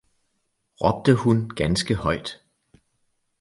[0.81, 2.41] råbte hun ganske højt.